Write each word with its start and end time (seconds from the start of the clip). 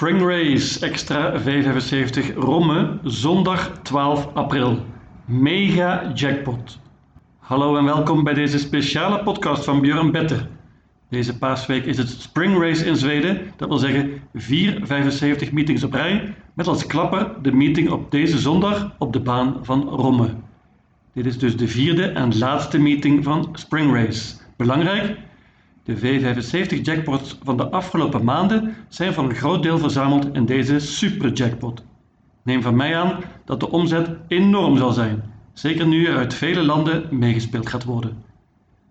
Spring 0.00 0.22
Race 0.22 0.80
Extra 0.80 1.40
575 1.40 2.34
Romme, 2.34 2.98
zondag 3.04 3.78
12 3.82 4.28
april. 4.34 4.78
Mega 5.24 6.12
jackpot. 6.14 6.78
Hallo 7.38 7.76
en 7.76 7.84
welkom 7.84 8.24
bij 8.24 8.34
deze 8.34 8.58
speciale 8.58 9.22
podcast 9.22 9.64
van 9.64 9.80
Björn 9.80 10.10
Better. 10.10 10.48
Deze 11.08 11.38
paasweek 11.38 11.84
is 11.84 11.96
het 11.96 12.08
Spring 12.08 12.58
Race 12.58 12.84
in 12.84 12.96
Zweden, 12.96 13.40
dat 13.56 13.68
wil 13.68 13.78
zeggen 13.78 14.22
4 14.34 14.80
75 14.82 15.52
meetings 15.52 15.84
op 15.84 15.92
rij, 15.92 16.34
met 16.54 16.66
als 16.66 16.86
klapper 16.86 17.32
de 17.42 17.52
meeting 17.52 17.90
op 17.90 18.10
deze 18.10 18.38
zondag 18.38 18.94
op 18.98 19.12
de 19.12 19.20
baan 19.20 19.58
van 19.62 19.88
Romme. 19.88 20.28
Dit 21.12 21.26
is 21.26 21.38
dus 21.38 21.56
de 21.56 21.68
vierde 21.68 22.06
en 22.06 22.38
laatste 22.38 22.78
meeting 22.78 23.24
van 23.24 23.48
Spring 23.52 23.92
Race. 23.94 24.34
Belangrijk, 24.56 25.16
de 25.84 25.98
V75 25.98 26.80
jackpots 26.82 27.38
van 27.42 27.56
de 27.56 27.70
afgelopen 27.70 28.24
maanden 28.24 28.74
zijn 28.88 29.12
voor 29.12 29.24
een 29.24 29.34
groot 29.34 29.62
deel 29.62 29.78
verzameld 29.78 30.28
in 30.32 30.44
deze 30.44 30.78
super 30.78 31.32
jackpot. 31.32 31.84
Neem 32.42 32.62
van 32.62 32.76
mij 32.76 32.96
aan 32.96 33.18
dat 33.44 33.60
de 33.60 33.70
omzet 33.70 34.10
enorm 34.28 34.76
zal 34.76 34.92
zijn, 34.92 35.22
zeker 35.52 35.86
nu 35.86 36.06
er 36.06 36.16
uit 36.16 36.34
vele 36.34 36.62
landen 36.62 37.06
meegespeeld 37.10 37.68
gaat 37.68 37.84
worden. 37.84 38.22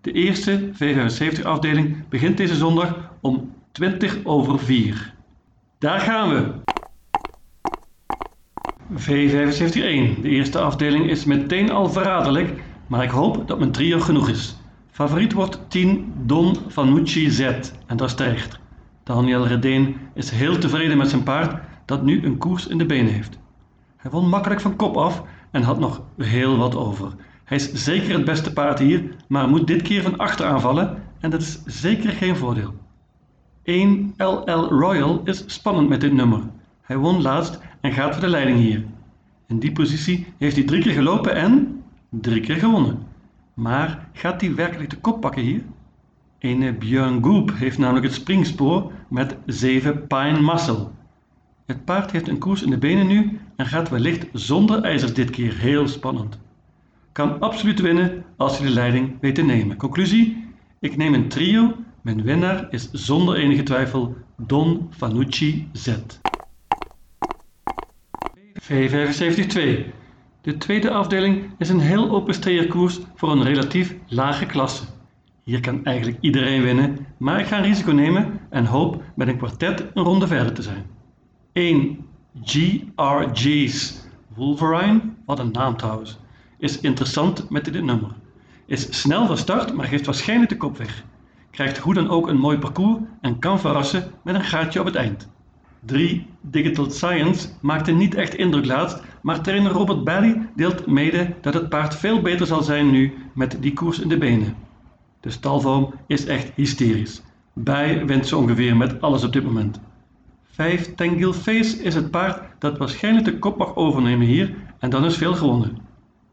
De 0.00 0.12
eerste 0.12 0.70
V75 0.72 1.42
afdeling 1.42 2.08
begint 2.08 2.36
deze 2.36 2.54
zondag 2.54 3.10
om 3.20 3.52
20 3.72 4.18
over 4.24 4.58
4. 4.58 5.14
Daar 5.78 6.00
gaan 6.00 6.28
we! 6.28 6.52
V75-1. 8.94 10.20
De 10.22 10.28
eerste 10.28 10.58
afdeling 10.58 11.10
is 11.10 11.24
meteen 11.24 11.70
al 11.70 11.90
verraderlijk, 11.90 12.62
maar 12.86 13.02
ik 13.02 13.10
hoop 13.10 13.48
dat 13.48 13.58
mijn 13.58 13.72
trio 13.72 14.00
genoeg 14.00 14.28
is. 14.28 14.59
Favoriet 14.90 15.32
wordt 15.32 15.60
10 15.68 16.12
Don 16.26 16.56
Fanucci 16.68 17.30
Z 17.30 17.40
en 17.86 17.96
dat 17.96 18.08
is 18.08 18.14
terecht. 18.14 18.58
Daniel 19.02 19.46
Redeen 19.46 19.96
is 20.14 20.30
heel 20.30 20.58
tevreden 20.58 20.96
met 20.96 21.08
zijn 21.08 21.22
paard 21.22 21.62
dat 21.84 22.02
nu 22.02 22.24
een 22.24 22.38
koers 22.38 22.66
in 22.66 22.78
de 22.78 22.86
benen 22.86 23.12
heeft. 23.12 23.38
Hij 23.96 24.10
won 24.10 24.28
makkelijk 24.28 24.60
van 24.60 24.76
kop 24.76 24.96
af 24.96 25.22
en 25.50 25.62
had 25.62 25.78
nog 25.78 26.02
heel 26.16 26.56
wat 26.56 26.76
over. 26.76 27.12
Hij 27.44 27.56
is 27.56 27.72
zeker 27.72 28.12
het 28.14 28.24
beste 28.24 28.52
paard 28.52 28.78
hier, 28.78 29.14
maar 29.28 29.48
moet 29.48 29.66
dit 29.66 29.82
keer 29.82 30.02
van 30.02 30.16
achter 30.16 30.46
aanvallen 30.46 31.02
en 31.20 31.30
dat 31.30 31.40
is 31.40 31.62
zeker 31.64 32.10
geen 32.10 32.36
voordeel. 32.36 32.74
1 33.62 34.14
LL 34.16 34.68
Royal 34.68 35.20
is 35.24 35.44
spannend 35.46 35.88
met 35.88 36.00
dit 36.00 36.12
nummer. 36.12 36.40
Hij 36.82 36.96
won 36.96 37.22
laatst 37.22 37.60
en 37.80 37.92
gaat 37.92 38.12
voor 38.12 38.22
de 38.22 38.28
leiding 38.28 38.58
hier. 38.58 38.84
In 39.46 39.58
die 39.58 39.72
positie 39.72 40.26
heeft 40.38 40.56
hij 40.56 40.64
drie 40.64 40.82
keer 40.82 40.92
gelopen 40.92 41.34
en 41.34 41.82
drie 42.08 42.40
keer 42.40 42.56
gewonnen. 42.56 42.98
Maar 43.60 44.08
gaat 44.12 44.40
hij 44.40 44.54
werkelijk 44.54 44.90
de 44.90 44.96
kop 44.96 45.20
pakken 45.20 45.42
hier? 45.42 45.62
Ene 46.38 46.72
Björn 46.72 47.24
Goop 47.24 47.52
heeft 47.54 47.78
namelijk 47.78 48.04
het 48.04 48.14
springspoor 48.14 48.92
met 49.08 49.36
7 49.46 50.06
Pine 50.06 50.40
Muscle. 50.40 50.88
Het 51.66 51.84
paard 51.84 52.10
heeft 52.10 52.28
een 52.28 52.38
koers 52.38 52.62
in 52.62 52.70
de 52.70 52.78
benen 52.78 53.06
nu 53.06 53.40
en 53.56 53.66
gaat 53.66 53.88
wellicht 53.88 54.26
zonder 54.32 54.82
ijzers 54.82 55.14
dit 55.14 55.30
keer 55.30 55.56
heel 55.56 55.88
spannend. 55.88 56.38
Kan 57.12 57.40
absoluut 57.40 57.80
winnen 57.80 58.24
als 58.36 58.58
hij 58.58 58.66
de 58.66 58.72
leiding 58.72 59.16
weet 59.20 59.34
te 59.34 59.42
nemen. 59.42 59.76
Conclusie? 59.76 60.48
Ik 60.78 60.96
neem 60.96 61.14
een 61.14 61.28
trio. 61.28 61.74
Mijn 62.00 62.22
winnaar 62.22 62.66
is 62.70 62.90
zonder 62.90 63.36
enige 63.36 63.62
twijfel 63.62 64.16
Don 64.36 64.88
Fanucci 64.90 65.68
Z. 65.72 65.96
V75-2 68.62 69.98
de 70.42 70.56
tweede 70.56 70.90
afdeling 70.90 71.50
is 71.58 71.68
een 71.68 71.80
heel 71.80 72.10
open 72.10 72.68
koers 72.68 72.98
voor 73.14 73.30
een 73.30 73.42
relatief 73.42 73.94
lage 74.06 74.46
klasse. 74.46 74.84
Hier 75.42 75.60
kan 75.60 75.84
eigenlijk 75.84 76.18
iedereen 76.20 76.62
winnen, 76.62 77.06
maar 77.16 77.40
ik 77.40 77.46
ga 77.46 77.56
een 77.56 77.62
risico 77.62 77.92
nemen 77.92 78.40
en 78.50 78.64
hoop 78.64 79.02
met 79.14 79.28
een 79.28 79.36
kwartet 79.36 79.86
een 79.94 80.02
ronde 80.02 80.26
verder 80.26 80.52
te 80.52 80.62
zijn. 80.62 80.86
1. 81.52 82.06
GRG's 82.44 84.08
Wolverine, 84.34 85.00
wat 85.26 85.38
een 85.38 85.52
naam 85.52 85.76
trouwens, 85.76 86.18
is 86.58 86.80
interessant 86.80 87.50
met 87.50 87.64
dit 87.64 87.84
nummer. 87.84 88.10
Is 88.66 89.00
snel 89.00 89.26
van 89.26 89.36
start, 89.36 89.74
maar 89.74 89.86
geeft 89.86 90.06
waarschijnlijk 90.06 90.50
de 90.50 90.56
kop 90.56 90.76
weg. 90.76 91.04
Krijgt 91.50 91.78
hoe 91.78 91.94
dan 91.94 92.08
ook 92.08 92.28
een 92.28 92.38
mooi 92.38 92.58
parcours 92.58 92.98
en 93.20 93.38
kan 93.38 93.60
verrassen 93.60 94.12
met 94.24 94.34
een 94.34 94.44
gaatje 94.44 94.80
op 94.80 94.86
het 94.86 94.94
eind. 94.94 95.28
3. 95.80 96.26
Digital 96.40 96.90
Science 96.90 97.48
maakte 97.60 97.92
niet 97.92 98.14
echt 98.14 98.34
indruk 98.34 98.66
laatst, 98.66 99.02
maar 99.22 99.42
trainer 99.42 99.72
Robert 99.72 100.04
Bally 100.04 100.48
deelt 100.56 100.86
mede 100.86 101.34
dat 101.40 101.54
het 101.54 101.68
paard 101.68 101.94
veel 101.94 102.20
beter 102.20 102.46
zal 102.46 102.62
zijn 102.62 102.90
nu 102.90 103.14
met 103.34 103.56
die 103.60 103.72
koers 103.72 103.98
in 103.98 104.08
de 104.08 104.18
benen. 104.18 104.54
De 105.20 105.30
stalvorm 105.30 105.94
is 106.06 106.24
echt 106.24 106.52
hysterisch. 106.54 107.22
Bij 107.52 108.06
wint 108.06 108.26
ze 108.26 108.36
ongeveer 108.36 108.76
met 108.76 109.00
alles 109.00 109.24
op 109.24 109.32
dit 109.32 109.44
moment. 109.44 109.80
5 110.50 110.94
Tangil 110.94 111.32
Face 111.32 111.82
is 111.82 111.94
het 111.94 112.10
paard 112.10 112.42
dat 112.58 112.78
waarschijnlijk 112.78 113.24
de 113.24 113.38
kop 113.38 113.58
mag 113.58 113.76
overnemen 113.76 114.26
hier 114.26 114.54
en 114.78 114.90
dan 114.90 115.04
is 115.04 115.16
veel 115.16 115.34
gewonnen. 115.34 115.78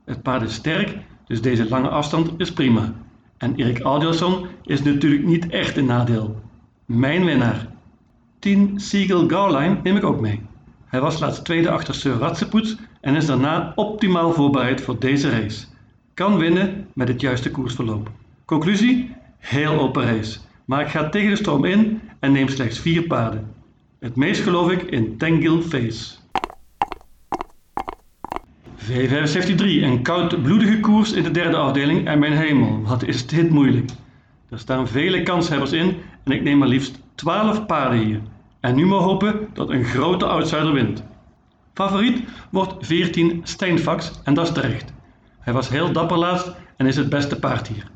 Het 0.06 0.22
paard 0.22 0.42
is 0.42 0.54
sterk, 0.54 0.98
dus 1.26 1.42
deze 1.42 1.70
lange 1.70 1.90
afstand 1.90 2.32
is 2.38 2.54
prima. 2.54 2.94
En 3.38 3.56
Erik 3.56 3.80
Audielson 3.80 4.48
is 4.64 4.84
natuurlijk 4.84 5.26
niet 5.26 5.48
echt 5.48 5.78
een 5.78 5.86
nadeel. 5.86 6.42
Mijn 6.86 7.26
winnaar. 7.26 7.68
10 8.40 8.80
Siegel 8.80 9.28
Garline 9.28 9.80
neem 9.84 9.96
ik 9.96 10.04
ook 10.04 10.20
mee. 10.20 10.42
Hij 10.88 11.02
was 11.02 11.20
laatst 11.20 11.46
tweede 11.46 11.70
achter 11.70 11.94
Sir 11.94 12.14
Ratsepoets 12.14 12.76
en 13.02 13.16
is 13.16 13.26
daarna 13.26 13.72
optimaal 13.76 14.34
voorbereid 14.34 14.82
voor 14.82 15.00
deze 15.00 15.30
race. 15.30 15.66
Kan 16.14 16.38
winnen 16.38 16.88
met 16.94 17.08
het 17.08 17.22
juiste 17.22 17.52
koersverloop. 17.52 18.12
Conclusie? 18.46 19.16
Heel 19.38 19.80
open 19.80 20.04
race. 20.04 20.40
Maar 20.66 20.82
ik 20.82 20.88
ga 20.88 21.10
tegen 21.10 21.30
de 21.30 21.36
stroom 21.36 21.66
in 21.66 22.02
en 22.20 22.32
neem 22.32 22.48
slechts 22.48 22.80
vier 22.80 23.04
paarden. 23.04 23.56
Het 24.00 24.16
meest 24.16 24.42
geloof 24.42 24.72
ik 24.72 24.82
in 24.82 25.18
Tangil 25.18 25.62
Face. 25.62 26.16
V75-3, 28.86 29.60
een 29.60 30.02
koudbloedige 30.02 30.80
koers 30.80 31.12
in 31.12 31.24
de 31.24 31.32
derde 31.32 31.58
afdeling 31.58 32.08
en 32.08 32.20
mijn 32.20 32.38
hemel, 32.38 32.82
wat 32.82 33.04
is 33.04 33.28
dit 33.28 33.50
moeilijk. 33.50 33.90
Er 34.50 34.60
staan 34.60 34.88
vele 34.88 35.24
kanshebbers 35.24 35.72
in 35.72 35.96
en 36.24 36.32
ik 36.32 36.44
neem 36.44 36.58
maar 36.58 36.68
liefst 36.68 37.00
12 37.16 37.66
paarden 37.66 38.00
hier. 38.00 38.22
En 38.68 38.76
nu 38.76 38.86
maar 38.86 39.00
hopen 39.00 39.48
dat 39.54 39.70
een 39.70 39.84
grote 39.84 40.26
outsider 40.26 40.74
wint. 40.74 41.04
Favoriet 41.74 42.24
wordt 42.50 42.74
14 42.80 43.42
Steinfax 43.44 44.12
en 44.24 44.34
dat 44.34 44.48
is 44.48 44.54
terecht. 44.54 44.94
Hij 45.40 45.54
was 45.54 45.70
heel 45.70 45.92
dapper 45.92 46.18
laatst 46.18 46.52
en 46.78 46.86
is 46.86 46.96
het 46.96 47.10
beste 47.10 47.40
paard 47.40 47.68
hier. 47.68 47.92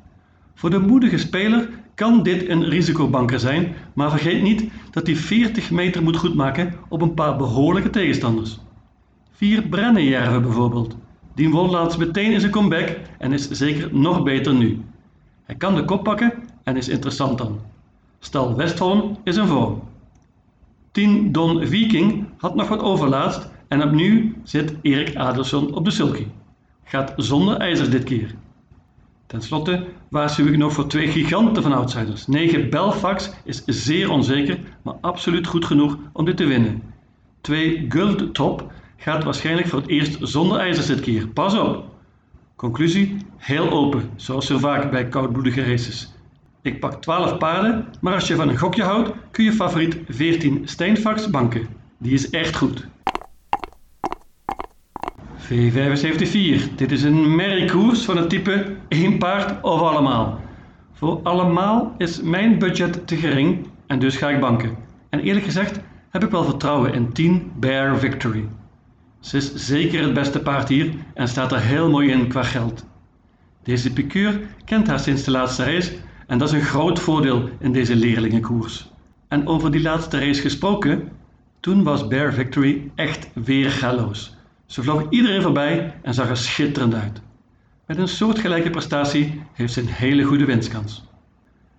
Voor 0.56 0.70
de 0.70 0.80
moedige 0.80 1.18
speler 1.18 1.70
kan 1.96 2.24
dit 2.24 2.50
een 2.50 2.64
risicobanker 2.64 3.40
zijn, 3.40 3.76
maar 3.94 4.10
vergeet 4.10 4.42
niet 4.42 4.72
dat 4.92 5.08
hij 5.08 5.16
40 5.16 5.72
meter 5.72 6.04
moet 6.04 6.18
goedmaken 6.18 6.74
op 6.90 7.02
een 7.02 7.14
paar 7.14 7.36
behoorlijke 7.38 7.90
tegenstanders. 7.90 8.60
4 9.32 9.62
Brennenjerve 9.62 10.40
bijvoorbeeld. 10.40 10.96
Die 11.36 11.50
won 11.50 11.70
laatst 11.70 11.98
meteen 11.98 12.32
in 12.32 12.40
zijn 12.40 12.52
comeback 12.52 13.00
en 13.18 13.34
is 13.34 13.50
zeker 13.50 13.90
nog 13.96 14.24
beter 14.24 14.54
nu. 14.54 14.82
Hij 15.44 15.56
kan 15.56 15.76
de 15.76 15.86
kop 15.86 16.04
pakken 16.04 16.34
en 16.64 16.78
is 16.78 16.90
interessant 16.90 17.38
dan. 17.38 17.60
Stal 18.20 18.56
Westholm 18.56 19.18
is 19.24 19.36
een 19.36 19.48
vorm. 19.48 19.90
10 20.92 21.32
Don 21.32 21.68
Viking 21.68 22.26
had 22.38 22.56
nog 22.56 22.68
wat 22.68 22.82
overlaatst 22.82 23.50
en 23.68 23.84
opnieuw 23.84 24.32
zit 24.44 24.74
Erik 24.82 25.16
Adelson 25.16 25.74
op 25.74 25.86
de 25.86 25.92
sulky. 25.92 26.26
Gaat 26.84 27.14
zonder 27.16 27.58
ijzers 27.58 27.90
dit 27.90 28.04
keer. 28.04 28.36
Ten 29.26 29.42
slotte 29.42 29.86
waarschuw 30.10 30.46
ik 30.46 30.58
nog 30.58 30.74
voor 30.74 30.88
twee 30.88 31.08
giganten 31.08 31.64
van 31.64 31.74
outsiders. 31.74 32.28
9 32.28 32.70
Belfax 32.70 33.32
is 33.44 33.64
zeer 33.66 34.10
onzeker, 34.10 34.60
maar 34.82 34.94
absoluut 35.02 35.48
goed 35.48 35.66
genoeg 35.66 35.98
om 36.14 36.26
dit 36.26 36.38
te 36.38 36.46
winnen. 36.46 36.84
2 37.42 37.86
Guld 37.90 38.34
Top 38.34 38.72
gaat 38.98 39.24
waarschijnlijk 39.24 39.68
voor 39.68 39.80
het 39.80 39.90
eerst 39.90 40.18
zonder 40.22 40.60
ijzers 40.60 40.86
dit 40.86 41.00
keer. 41.00 41.28
Pas 41.28 41.58
op! 41.58 41.86
Conclusie: 42.56 43.18
heel 43.38 43.70
open, 43.70 44.10
zoals 44.16 44.46
zo 44.46 44.58
vaak 44.58 44.92
bij 44.92 45.08
koudbloedige 45.08 45.64
races. 45.64 46.14
Ik 46.62 46.80
pak 46.80 47.02
12 47.02 47.38
paarden, 47.38 47.88
maar 48.02 48.14
als 48.14 48.28
je 48.28 48.36
van 48.36 48.50
een 48.50 48.58
gokje 48.58 48.84
houdt, 48.84 49.12
kun 49.32 49.44
je 49.44 49.54
favoriet 49.54 49.98
14 50.08 50.62
Steinfax 50.66 51.30
banken. 51.30 51.68
Die 51.98 52.14
is 52.14 52.30
echt 52.30 52.56
goed. 52.56 52.88
V75-4. 55.38 56.76
Dit 56.76 56.92
is 56.92 57.04
een 57.04 57.36
merriekoers 57.36 58.06
van 58.06 58.18
het 58.18 58.30
type 58.30 58.76
één 58.88 59.18
paard 59.18 59.64
of 59.64 59.82
allemaal. 59.82 60.40
Voor 60.94 61.20
allemaal 61.24 61.96
is 61.98 62.22
mijn 62.22 62.60
budget 62.60 63.08
te 63.08 63.16
gering 63.16 63.68
en 63.88 64.00
dus 64.00 64.18
ga 64.18 64.30
ik 64.30 64.40
banken. 64.40 64.78
En 65.10 65.20
eerlijk 65.20 65.46
gezegd 65.46 65.80
heb 66.10 66.24
ik 66.24 66.32
wel 66.32 66.44
vertrouwen 66.44 66.94
in 66.94 67.14
10 67.14 67.52
Bear 67.56 67.98
Victory. 68.00 68.46
Ze 69.20 69.38
is 69.38 69.56
zeker 69.56 70.04
het 70.04 70.14
beste 70.14 70.40
paard 70.40 70.68
hier 70.68 70.94
en 71.14 71.28
staat 71.28 71.52
er 71.52 71.60
heel 71.60 71.90
mooi 71.90 72.12
in 72.12 72.28
qua 72.28 72.44
geld. 72.44 72.86
Deze 73.64 73.94
piqueur 73.94 74.40
kent 74.66 74.88
haar 74.88 75.00
sinds 75.00 75.24
de 75.24 75.32
laatste 75.32 75.64
race 75.64 75.92
en 76.28 76.38
dat 76.38 76.48
is 76.48 76.54
een 76.54 76.66
groot 76.66 77.00
voordeel 77.00 77.50
in 77.60 77.72
deze 77.72 77.96
leerlingenkoers. 77.96 78.90
En 79.28 79.48
over 79.48 79.72
die 79.72 79.82
laatste 79.82 80.20
race 80.20 80.42
gesproken, 80.42 81.10
toen 81.60 81.84
was 81.84 82.08
Bear 82.08 82.34
Victory 82.34 82.92
echt 82.96 83.30
weergaloos. 83.34 84.36
Ze 84.66 84.84
vloog 84.84 85.06
iedereen 85.10 85.42
voorbij 85.42 85.94
en 86.02 86.14
zag 86.14 86.30
er 86.30 86.38
schitterend 86.38 86.94
uit. 86.94 87.22
Met 87.86 87.98
een 87.98 88.08
soortgelijke 88.08 88.70
prestatie 88.70 89.42
heeft 89.54 89.74
ze 89.74 89.82
een 89.82 89.88
hele 89.88 90.24
goede 90.24 90.46
winstkans. 90.46 91.04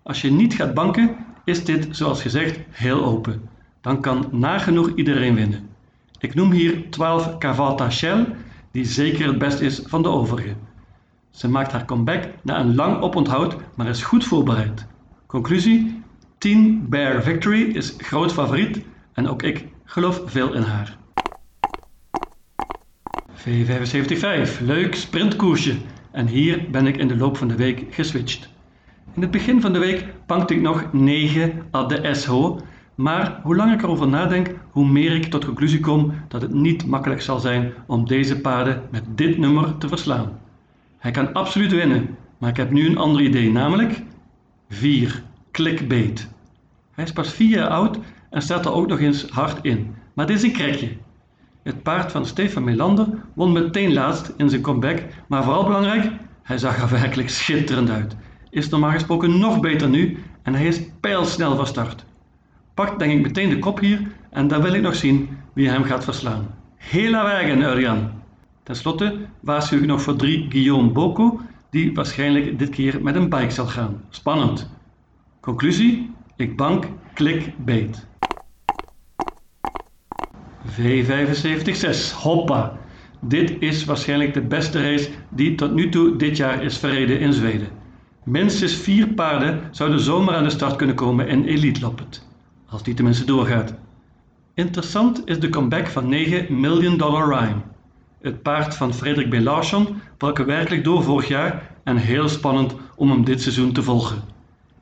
Als 0.03 0.21
je 0.21 0.31
niet 0.31 0.55
gaat 0.55 0.75
banken, 0.75 1.17
is 1.45 1.65
dit 1.65 1.89
zoals 1.91 2.23
gezegd 2.23 2.59
heel 2.71 3.05
open. 3.05 3.49
dan 3.81 4.01
kan 4.01 4.29
nagenoeg 4.31 4.93
iedereen 4.95 5.35
winnen. 5.35 5.69
Ik 6.19 6.35
noem 6.35 6.53
hier 6.53 6.91
12 6.91 7.39
Cavata 7.39 7.91
Shell, 7.91 8.27
die 8.71 8.85
zeker 8.85 9.27
het 9.27 9.39
best 9.39 9.61
is 9.61 9.83
van 9.85 10.03
de 10.03 10.09
overige. 10.09 10.55
Ze 11.33 11.49
maakt 11.49 11.73
haar 11.73 11.85
comeback 11.85 12.29
na 12.43 12.61
een 12.61 12.75
lang 12.75 13.01
oponthoud, 13.01 13.57
maar 13.75 13.87
is 13.87 14.03
goed 14.03 14.25
voorbereid. 14.25 14.87
Conclusie: 15.27 16.03
10 16.39 16.89
Bear 16.89 17.23
Victory 17.23 17.63
is 17.63 17.95
groot 17.99 18.33
favoriet 18.33 18.85
en 19.13 19.29
ook 19.29 19.43
ik 19.43 19.67
geloof 19.85 20.23
veel 20.25 20.53
in 20.53 20.63
haar. 20.63 20.97
V75, 23.35 24.61
leuk 24.61 24.95
sprintkoersje. 24.95 25.77
En 26.11 26.27
hier 26.27 26.71
ben 26.71 26.87
ik 26.87 26.97
in 26.97 27.09
de 27.09 27.17
loop 27.17 27.37
van 27.37 27.49
de 27.49 27.57
week 27.57 27.85
geswitcht. 27.91 28.49
In 29.15 29.23
het 29.23 29.31
begin 29.31 29.61
van 29.61 29.73
de 29.73 29.79
week 29.79 30.07
pankte 30.27 30.55
ik 30.55 30.61
nog 30.61 30.93
9 30.93 31.63
ad 31.71 31.89
de 31.89 32.15
SHO, 32.15 32.61
maar 32.95 33.41
hoe 33.43 33.57
langer 33.57 33.75
ik 33.75 33.83
erover 33.83 34.09
nadenk, 34.09 34.55
hoe 34.71 34.87
meer 34.87 35.13
ik 35.13 35.25
tot 35.25 35.45
conclusie 35.45 35.81
kom 35.81 36.13
dat 36.29 36.43
het 36.43 36.53
niet 36.53 36.87
makkelijk 36.87 37.23
zal 37.23 37.39
zijn 37.39 37.73
om 37.87 38.07
deze 38.07 38.41
paarden 38.41 38.83
met 38.91 39.05
dit 39.09 39.39
nummer 39.39 39.79
te 39.79 39.89
verslaan. 39.89 40.41
Hij 41.03 41.11
kan 41.11 41.33
absoluut 41.33 41.73
winnen, 41.73 42.17
maar 42.39 42.51
ik 42.51 42.57
heb 42.57 42.71
nu 42.71 42.87
een 42.87 42.99
ander 42.99 43.23
idee, 43.23 43.51
namelijk 43.51 44.03
4. 44.69 45.23
Clickbait. 45.51 46.29
Hij 46.93 47.05
is 47.05 47.13
pas 47.13 47.33
4 47.33 47.49
jaar 47.49 47.69
oud 47.69 47.99
en 48.31 48.43
staat 48.43 48.65
er 48.65 48.73
ook 48.73 48.87
nog 48.87 49.01
eens 49.01 49.29
hard 49.31 49.65
in, 49.65 49.95
maar 50.13 50.27
dit 50.27 50.37
is 50.37 50.43
een 50.43 50.53
krekje. 50.53 50.89
Het 51.63 51.83
paard 51.83 52.13
van 52.13 52.27
Stefan 52.27 52.65
Melander 52.65 53.07
won 53.35 53.53
meteen 53.53 53.93
laatst 53.93 54.33
in 54.37 54.51
zijn 54.51 54.63
comeback, 54.63 55.03
maar 55.29 55.45
vooral 55.45 55.65
belangrijk, 55.65 56.11
hij 56.43 56.59
zag 56.59 56.83
er 56.83 56.91
werkelijk 56.91 57.31
schitterend 57.31 57.91
uit. 57.91 58.17
Is 58.51 58.69
normaal 58.69 58.91
gesproken 58.91 59.39
nog 59.39 59.61
beter 59.61 59.89
nu 59.89 60.19
en 60.43 60.55
hij 60.55 60.67
is 60.67 60.81
pijlsnel 61.01 61.57
van 61.57 61.67
start. 61.67 62.05
Pakt 62.75 62.99
denk 62.99 63.13
ik 63.13 63.23
meteen 63.23 63.49
de 63.49 63.59
kop 63.59 63.81
hier 63.81 64.01
en 64.31 64.49
dan 64.49 64.63
wil 64.63 64.73
ik 64.75 64.83
nog 64.83 64.95
zien 64.95 65.29
wie 65.53 65.69
hem 65.69 65.85
gaat 65.85 66.05
verslaan. 66.05 66.55
Hela 66.77 67.23
wagen, 67.23 67.61
Urjan! 67.61 68.22
Ten 68.63 68.77
slotte 68.77 69.19
waarschuw 69.41 69.79
ik 69.79 69.87
nog 69.87 70.03
voor 70.03 70.17
3 70.17 70.47
Guillaume 70.49 70.91
Boko, 70.91 71.41
die 71.71 71.95
waarschijnlijk 71.95 72.59
dit 72.59 72.69
keer 72.69 73.03
met 73.03 73.15
een 73.15 73.29
bike 73.29 73.51
zal 73.51 73.67
gaan. 73.67 74.03
Spannend. 74.09 74.71
Conclusie? 75.41 76.11
Ik 76.37 76.57
bank, 76.57 76.87
klik, 77.15 77.53
beet. 77.65 78.07
V75-6, 80.67 82.15
hoppa! 82.15 82.79
Dit 83.21 83.55
is 83.59 83.85
waarschijnlijk 83.85 84.35
de 84.35 84.41
beste 84.43 84.83
race 84.83 85.11
die 85.31 85.55
tot 85.55 85.75
nu 85.75 85.89
toe 85.89 86.17
dit 86.17 86.37
jaar 86.37 86.63
is 86.63 86.79
verreden 86.79 87.21
in 87.21 87.33
Zweden. 87.33 87.69
Minstens 88.25 88.75
vier 88.75 89.09
paarden 89.09 89.61
zouden 89.71 90.01
zomaar 90.01 90.35
aan 90.35 90.45
de 90.45 90.51
start 90.51 90.77
kunnen 90.77 90.97
komen 90.97 91.29
in 91.29 91.45
Elite 91.45 91.81
Loppet, 91.81 92.27
als 92.67 92.83
die 92.83 92.95
tenminste 92.95 93.25
doorgaat. 93.25 93.75
Interessant 94.55 95.23
is 95.25 95.41
de 95.41 95.49
comeback 95.49 95.87
van 95.87 96.09
9 96.09 96.61
Million 96.61 96.97
Dollar 96.97 97.29
Rhyme. 97.29 97.72
Het 98.23 98.43
paard 98.43 98.75
van 98.75 98.95
Frederik 98.95 99.31
B. 99.31 99.35
Larsson 99.35 99.89
brak 100.17 100.39
werkelijk 100.39 100.85
door 100.85 101.03
vorig 101.03 101.29
jaar 101.29 101.71
en 101.85 101.97
heel 101.97 102.29
spannend 102.29 102.75
om 102.97 103.11
hem 103.11 103.25
dit 103.25 103.43
seizoen 103.43 103.73
te 103.73 103.83
volgen. 103.83 104.23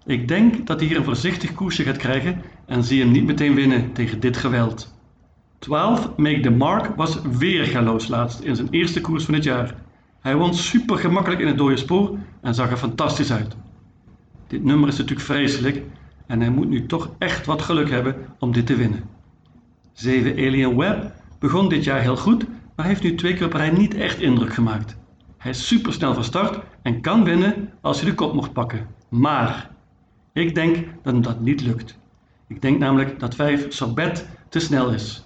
Ik 0.07 0.29
denk 0.29 0.67
dat 0.67 0.79
hij 0.79 0.89
hier 0.89 0.97
een 0.97 1.05
voorzichtig 1.05 1.55
koersje 1.55 1.83
gaat 1.83 1.97
krijgen 1.97 2.43
en 2.67 2.85
zie 2.85 3.01
hem 3.01 3.11
niet 3.11 3.25
meteen 3.25 3.55
winnen 3.55 3.93
tegen 3.93 4.21
dit 4.21 4.37
geweld. 4.37 4.95
12 5.59 6.17
Make 6.17 6.41
the 6.41 6.51
Mark 6.51 6.97
was 6.97 7.21
weer 7.23 7.65
galoos 7.65 8.09
laatst 8.09 8.41
in 8.41 8.57
zijn 8.57 8.69
eerste 8.71 9.01
koers 9.01 9.25
van 9.25 9.35
het 9.35 9.45
jaar. 9.45 9.75
Hij 10.21 10.37
won 10.37 10.55
super 10.55 10.99
gemakkelijk 10.99 11.41
in 11.41 11.47
het 11.47 11.59
dode 11.59 11.77
spoor 11.77 12.19
en 12.41 12.55
zag 12.55 12.71
er 12.71 12.77
fantastisch 12.77 13.33
uit. 13.33 13.57
Dit 14.47 14.65
nummer 14.65 14.89
is 14.89 14.97
natuurlijk 14.97 15.27
vreselijk 15.27 15.83
en 16.27 16.41
hij 16.41 16.51
moet 16.51 16.69
nu 16.69 16.87
toch 16.87 17.11
echt 17.19 17.47
wat 17.47 17.63
geluk 17.63 17.91
hebben 17.91 18.17
om 18.39 18.53
dit 18.53 18.67
te 18.67 18.77
winnen. 18.77 19.03
7 19.93 20.33
Alien 20.33 20.77
Web 20.77 21.13
begon 21.39 21.69
dit 21.69 21.85
jaar 21.85 22.01
heel 22.01 22.17
goed, 22.17 22.47
maar 22.81 22.89
heeft 22.89 23.03
nu 23.03 23.15
twee 23.15 23.35
keer 23.35 23.47
op 23.47 23.53
rij 23.53 23.71
niet 23.71 23.95
echt 23.95 24.21
indruk 24.21 24.55
gemaakt. 24.55 24.97
Hij 25.39 25.51
is 25.51 25.67
super 25.67 25.93
snel 25.93 26.15
van 26.15 26.25
start 26.25 26.61
en 26.83 27.01
kan 27.01 27.25
winnen 27.25 27.69
als 27.81 28.01
hij 28.01 28.11
de 28.11 28.15
kop 28.15 28.35
mocht 28.35 28.53
pakken. 28.53 28.87
Maar 29.09 29.71
ik 30.33 30.55
denk 30.55 30.77
dat 31.03 31.13
hem 31.13 31.23
dat 31.23 31.41
niet 31.41 31.63
lukt. 31.63 31.99
Ik 32.49 32.63
denk 32.63 32.79
namelijk 32.79 33.19
dat 33.19 33.35
5 33.35 33.67
Sorbet 33.69 34.29
te 34.49 34.61
snel 34.61 34.91
is. 34.91 35.25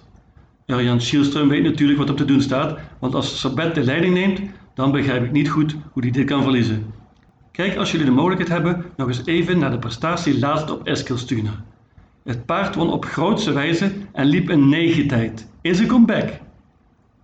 Jan 0.65 0.99
Schielström 0.99 1.47
weet 1.47 1.63
natuurlijk 1.63 1.99
wat 1.99 2.09
op 2.09 2.17
te 2.17 2.25
doen 2.25 2.41
staat, 2.41 2.79
want 2.99 3.15
als 3.15 3.39
Sorbet 3.39 3.75
de 3.75 3.83
leiding 3.83 4.13
neemt, 4.13 4.41
dan 4.73 4.91
begrijp 4.91 5.23
ik 5.23 5.31
niet 5.31 5.49
goed 5.49 5.75
hoe 5.91 6.01
hij 6.01 6.11
dit 6.11 6.25
kan 6.25 6.43
verliezen. 6.43 6.93
Kijk 7.51 7.77
als 7.77 7.91
jullie 7.91 8.05
de 8.05 8.11
mogelijkheid 8.11 8.51
hebben 8.51 8.85
nog 8.97 9.07
eens 9.07 9.25
even 9.25 9.59
naar 9.59 9.71
de 9.71 9.79
prestatie 9.79 10.39
laatst 10.39 10.71
op 10.71 10.87
Eskilstuna. 10.87 11.63
Het 12.23 12.45
paard 12.45 12.75
won 12.75 12.91
op 12.91 13.05
grootste 13.05 13.53
wijze 13.53 13.91
en 14.13 14.25
liep 14.25 14.49
een 14.49 14.69
9 14.69 15.07
tijd. 15.07 15.47
Is 15.61 15.79
een 15.79 15.87
comeback. 15.87 16.43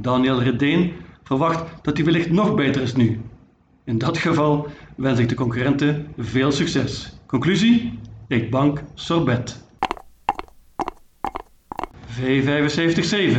Daniel 0.01 0.41
Redeen 0.41 0.93
verwacht 1.23 1.63
dat 1.81 1.97
hij 1.97 2.05
wellicht 2.05 2.29
nog 2.29 2.55
beter 2.55 2.81
is 2.81 2.95
nu. 2.95 3.21
In 3.83 3.97
dat 3.97 4.17
geval 4.17 4.67
wens 4.95 5.19
ik 5.19 5.29
de 5.29 5.35
concurrenten 5.35 6.07
veel 6.17 6.51
succes. 6.51 7.19
Conclusie? 7.25 7.99
Ik 8.27 8.51
bank 8.51 8.83
Sorbet. 8.93 9.63
V75-7. 12.07 13.37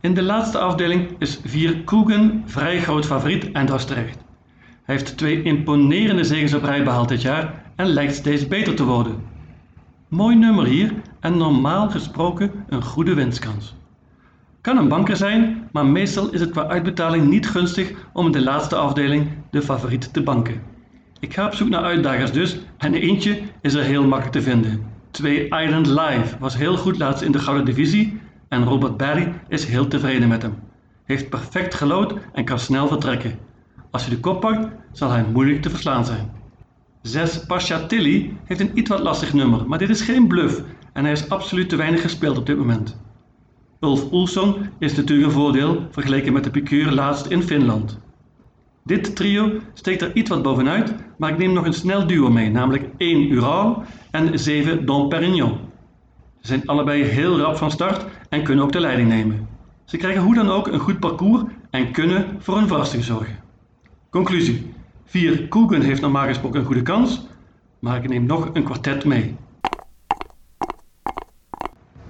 In 0.00 0.14
de 0.14 0.22
laatste 0.22 0.58
afdeling 0.58 1.08
is 1.18 1.40
4 1.44 1.84
Koegen 1.84 2.42
vrij 2.46 2.80
groot 2.80 3.06
favoriet 3.06 3.52
en 3.52 3.66
terecht. 3.66 4.18
Hij 4.82 4.94
heeft 4.94 5.16
twee 5.16 5.42
imponerende 5.42 6.24
zegens 6.24 6.54
op 6.54 6.62
rij 6.62 6.84
behaald 6.84 7.08
dit 7.08 7.22
jaar 7.22 7.72
en 7.76 7.86
lijkt 7.86 8.14
steeds 8.14 8.48
beter 8.48 8.74
te 8.74 8.84
worden. 8.84 9.22
Mooi 10.08 10.36
nummer 10.36 10.66
hier 10.66 10.94
en 11.20 11.36
normaal 11.36 11.90
gesproken 11.90 12.52
een 12.68 12.82
goede 12.82 13.14
winstkans. 13.14 13.74
Kan 14.60 14.76
een 14.76 14.88
banker 14.88 15.16
zijn, 15.16 15.59
maar 15.72 15.86
meestal 15.86 16.30
is 16.30 16.40
het 16.40 16.50
qua 16.50 16.66
uitbetaling 16.66 17.28
niet 17.28 17.48
gunstig 17.48 17.92
om 18.12 18.26
in 18.26 18.32
de 18.32 18.42
laatste 18.42 18.76
afdeling 18.76 19.28
de 19.50 19.62
favoriet 19.62 20.12
te 20.12 20.22
banken. 20.22 20.62
Ik 21.20 21.34
ga 21.34 21.46
op 21.46 21.54
zoek 21.54 21.68
naar 21.68 21.82
uitdagers 21.82 22.32
dus 22.32 22.58
en 22.76 22.94
eentje 22.94 23.40
is 23.60 23.74
er 23.74 23.84
heel 23.84 24.02
makkelijk 24.02 24.32
te 24.32 24.42
vinden. 24.42 24.84
2 25.10 25.44
Island 25.44 25.86
Live 25.86 26.38
was 26.38 26.56
heel 26.56 26.76
goed 26.76 26.98
laatst 26.98 27.22
in 27.22 27.32
de 27.32 27.38
gouden 27.38 27.64
divisie 27.64 28.20
en 28.48 28.64
Robert 28.64 28.96
Barry 28.96 29.32
is 29.48 29.64
heel 29.64 29.86
tevreden 29.86 30.28
met 30.28 30.42
hem. 30.42 30.54
Heeft 31.04 31.28
perfect 31.28 31.74
gelood 31.74 32.14
en 32.32 32.44
kan 32.44 32.58
snel 32.58 32.88
vertrekken. 32.88 33.38
Als 33.90 34.04
je 34.04 34.10
de 34.10 34.20
kop 34.20 34.40
pakt, 34.40 34.68
zal 34.92 35.10
hij 35.10 35.24
moeilijk 35.32 35.62
te 35.62 35.70
verslaan 35.70 36.04
zijn. 36.04 36.30
6 37.02 37.46
Pasha 37.46 37.86
Tilly 37.86 38.36
heeft 38.44 38.60
een 38.60 38.78
iets 38.78 38.88
wat 38.88 39.00
lastig 39.00 39.32
nummer, 39.32 39.68
maar 39.68 39.78
dit 39.78 39.90
is 39.90 40.00
geen 40.00 40.26
bluff 40.26 40.62
en 40.92 41.02
hij 41.04 41.12
is 41.12 41.28
absoluut 41.28 41.68
te 41.68 41.76
weinig 41.76 42.00
gespeeld 42.00 42.38
op 42.38 42.46
dit 42.46 42.56
moment. 42.56 43.00
Ulf 43.80 44.12
Oelson 44.12 44.56
is 44.78 44.96
natuurlijk 44.96 45.28
een 45.28 45.34
voordeel 45.34 45.86
vergeleken 45.90 46.32
met 46.32 46.44
de 46.44 46.50
piqueur 46.50 46.92
laatst 46.92 47.26
in 47.26 47.42
Finland. 47.42 47.98
Dit 48.84 49.16
trio 49.16 49.50
steekt 49.74 50.02
er 50.02 50.16
iets 50.16 50.30
wat 50.30 50.42
bovenuit, 50.42 50.94
maar 51.18 51.30
ik 51.30 51.38
neem 51.38 51.52
nog 51.52 51.66
een 51.66 51.72
snel 51.72 52.06
duo 52.06 52.30
mee, 52.30 52.50
namelijk 52.50 52.88
1 52.96 53.32
Ural 53.32 53.82
en 54.10 54.38
7 54.38 54.86
Don 54.86 55.08
Perignon. 55.08 55.58
Ze 56.40 56.46
zijn 56.46 56.66
allebei 56.66 57.02
heel 57.02 57.38
rap 57.38 57.56
van 57.56 57.70
start 57.70 58.04
en 58.28 58.42
kunnen 58.42 58.64
ook 58.64 58.72
de 58.72 58.80
leiding 58.80 59.08
nemen. 59.08 59.48
Ze 59.84 59.96
krijgen 59.96 60.22
hoe 60.22 60.34
dan 60.34 60.50
ook 60.50 60.66
een 60.66 60.78
goed 60.78 60.98
parcours 60.98 61.42
en 61.70 61.92
kunnen 61.92 62.36
voor 62.38 62.56
een 62.56 62.68
verrassing 62.68 63.04
zorgen. 63.04 63.38
Conclusie. 64.10 64.72
4 65.04 65.48
Koegen 65.48 65.82
heeft 65.82 66.00
normaal 66.00 66.26
gesproken 66.26 66.60
een 66.60 66.66
goede 66.66 66.82
kans, 66.82 67.26
maar 67.78 67.96
ik 67.96 68.08
neem 68.08 68.26
nog 68.26 68.50
een 68.52 68.64
kwartet 68.64 69.04
mee. 69.04 69.36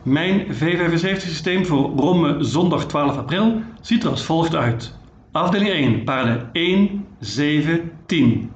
Mijn 0.02 0.46
V75 0.46 1.16
systeem 1.16 1.66
voor 1.66 1.90
Romme 1.90 2.44
zondag 2.44 2.86
12 2.86 3.16
april 3.16 3.62
ziet 3.80 4.04
er 4.04 4.10
als 4.10 4.24
volgt 4.24 4.54
uit. 4.54 4.94
Afdeling 5.32 5.70
1 5.70 6.04
paarden 6.04 6.48
1, 6.52 7.06
7, 7.18 7.90
10. 8.06 8.50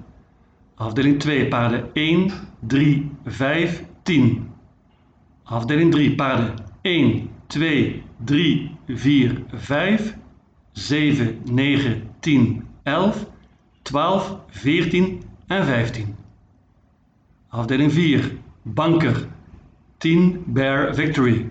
Afdeling 0.75 1.21
2 1.21 1.49
paarden 1.49 1.91
1, 1.93 2.31
3, 2.61 3.11
5, 3.25 3.85
10. 4.03 4.49
Afdeling 5.43 5.91
3 5.93 6.15
paarden 6.15 6.55
1, 6.83 7.31
2, 7.47 8.03
3, 8.25 8.71
4, 8.87 9.43
5, 9.55 10.17
7, 10.73 11.39
9, 11.51 12.03
10, 12.21 12.65
11, 12.83 13.27
12, 13.83 14.39
14 14.49 15.23
en 15.47 15.65
15. 15.65 16.17
Afdeling 17.49 17.93
4 17.93 18.33
banker 18.63 19.29
10 20.05 20.45
bear 20.53 20.93
victory. 20.93 21.51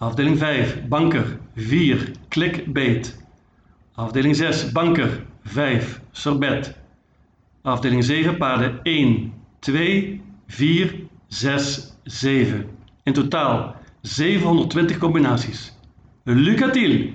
Afdeling 0.00 0.38
5 0.38 0.88
banker 0.88 1.38
4 1.56 2.14
clickbait. 2.30 3.14
Afdeling 3.98 4.34
6 4.34 4.72
banker 4.72 5.10
5 5.44 6.00
sorbet. 6.12 6.74
Afdeling 7.64 8.02
7 8.02 8.38
paarden 8.38 8.80
1, 8.84 9.32
2, 9.60 10.20
4, 10.48 11.08
6, 11.28 11.92
7. 12.06 12.64
In 13.04 13.12
totaal 13.12 13.76
720 14.02 14.94
combinaties. 14.98 15.72
Lucatiel! 16.24 17.14